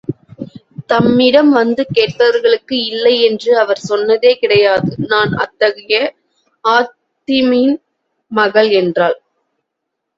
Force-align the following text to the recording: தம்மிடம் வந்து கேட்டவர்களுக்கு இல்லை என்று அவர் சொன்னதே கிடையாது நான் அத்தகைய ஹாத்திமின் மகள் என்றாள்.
தம்மிடம் 0.89 1.51
வந்து 1.51 1.83
கேட்டவர்களுக்கு 1.91 2.75
இல்லை 2.87 3.13
என்று 3.21 3.51
அவர் 3.59 3.81
சொன்னதே 3.89 4.33
கிடையாது 4.33 4.91
நான் 5.07 5.31
அத்தகைய 5.43 6.01
ஹாத்திமின் 6.65 7.75
மகள் 8.31 8.71
என்றாள். 8.81 9.17